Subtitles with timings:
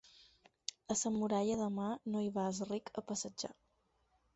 [0.95, 3.59] A la Muralla de Mar no hi va el ric a passejar.